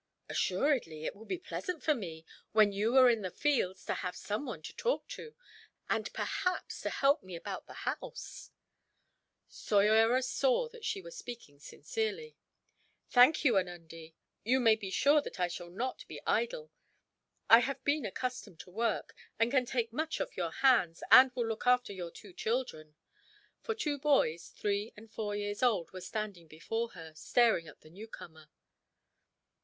[0.27, 1.05] "Assuredly.
[1.05, 4.47] It will be pleasant for me, when you are in the fields, to have some
[4.47, 5.35] one to talk to,
[5.91, 8.49] and perhaps to help me about the house."
[9.47, 12.35] Soyera saw that she was speaking sincerely.
[13.09, 16.71] "Thank you, Anundee; you may be sure that I shall not be idle.
[17.47, 21.45] I have been accustomed to work, and can take much off your hands; and will
[21.45, 22.95] look after your two children;"
[23.61, 27.91] for two boys, three or four years old, were standing before her, staring at the
[27.91, 28.49] newcomer.